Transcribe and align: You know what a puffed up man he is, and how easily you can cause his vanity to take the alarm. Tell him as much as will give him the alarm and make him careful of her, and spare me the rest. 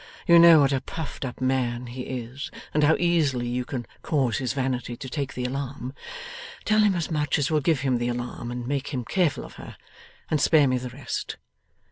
You 0.25 0.39
know 0.39 0.61
what 0.61 0.71
a 0.73 0.81
puffed 0.81 1.23
up 1.25 1.39
man 1.41 1.85
he 1.85 2.01
is, 2.01 2.49
and 2.73 2.83
how 2.83 2.95
easily 2.97 3.47
you 3.47 3.63
can 3.63 3.85
cause 4.01 4.39
his 4.39 4.53
vanity 4.53 4.97
to 4.97 5.07
take 5.07 5.35
the 5.35 5.45
alarm. 5.45 5.93
Tell 6.65 6.79
him 6.79 6.95
as 6.95 7.11
much 7.11 7.37
as 7.37 7.51
will 7.51 7.61
give 7.61 7.81
him 7.81 7.99
the 7.99 8.07
alarm 8.07 8.49
and 8.49 8.65
make 8.65 8.87
him 8.87 9.05
careful 9.05 9.45
of 9.45 9.57
her, 9.61 9.77
and 10.27 10.41
spare 10.41 10.67
me 10.67 10.79
the 10.79 10.89
rest. 10.89 11.37